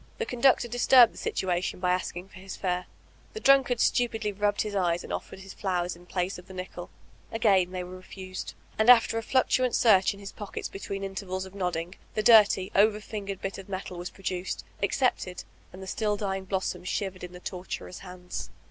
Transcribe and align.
The 0.17 0.25
conductor 0.25 0.67
disturbed 0.67 1.13
the 1.13 1.17
situation 1.19 1.79
by 1.79 1.91
asking 1.91 2.29
for 2.29 2.39
his 2.39 2.55
fare. 2.57 2.87
The 3.33 3.39
drunkard 3.39 3.79
stu 3.79 4.09
pidly 4.09 4.31
rubbed 4.35 4.61
his 4.63 4.73
eyes 4.73 5.03
and 5.03 5.13
offered 5.13 5.41
his 5.41 5.53
flowers 5.53 5.95
m 5.95 6.07
place 6.07 6.39
of 6.39 6.47
the 6.47 6.55
nickel 6.55 6.89
Again 7.31 7.69
they 7.69 7.83
were 7.83 7.97
refused; 7.97 8.55
and 8.79 8.89
after 8.89 9.19
a 9.19 9.21
fluctuant 9.21 9.75
search 9.75 10.15
in 10.15 10.19
his 10.19 10.31
pockets 10.31 10.69
between 10.69 11.03
intervals 11.03 11.45
of 11.45 11.53
nod 11.53 11.73
ding, 11.73 11.93
the 12.15 12.23
dirty, 12.23 12.71
over 12.73 12.99
fingered 12.99 13.41
bit 13.43 13.59
of 13.59 13.69
metal 13.69 13.99
was 13.99 14.09
produced, 14.09 14.65
accepted— 14.81 15.43
and 15.71 15.87
still 15.87 16.17
the 16.17 16.25
dying 16.25 16.45
blossoms 16.45 16.89
shivered 16.89 17.23
in 17.23 17.33
the 17.33 17.39
torturer's 17.39 17.99
hands. 17.99 18.49